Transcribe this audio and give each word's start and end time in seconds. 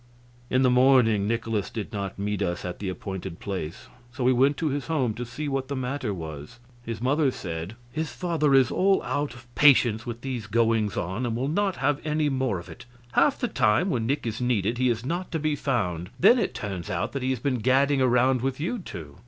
In 0.49 0.63
the 0.63 0.71
morning 0.71 1.27
Nikolaus 1.27 1.69
did 1.69 1.93
not 1.93 2.17
meet 2.17 2.41
us 2.41 2.65
at 2.65 2.79
the 2.79 2.89
appointed 2.89 3.39
place, 3.39 3.85
so 4.11 4.23
we 4.23 4.33
went 4.33 4.57
to 4.57 4.69
his 4.69 4.87
home 4.87 5.13
to 5.13 5.23
see 5.27 5.47
what 5.47 5.67
the 5.67 5.75
matter 5.75 6.11
was. 6.11 6.57
His 6.83 6.99
mother 7.01 7.29
said: 7.29 7.75
"His 7.91 8.11
father 8.11 8.55
is 8.55 8.71
out 8.71 8.71
of 8.71 8.79
all 8.79 9.29
patience 9.53 10.03
with 10.07 10.21
these 10.21 10.47
goings 10.47 10.97
on, 10.97 11.23
and 11.23 11.35
will 11.35 11.47
not 11.47 11.75
have 11.75 12.01
any 12.03 12.29
more 12.29 12.57
of 12.57 12.67
it. 12.67 12.87
Half 13.11 13.37
the 13.37 13.47
time 13.47 13.91
when 13.91 14.07
Nick 14.07 14.25
is 14.25 14.41
needed 14.41 14.79
he 14.79 14.89
is 14.89 15.05
not 15.05 15.31
to 15.33 15.37
be 15.37 15.55
found; 15.55 16.09
then 16.19 16.39
it 16.39 16.55
turns 16.55 16.89
out 16.89 17.11
that 17.11 17.21
he 17.21 17.29
has 17.29 17.39
been 17.39 17.59
gadding 17.59 18.01
around 18.01 18.41
with 18.41 18.59
you 18.59 18.79
two. 18.79 19.17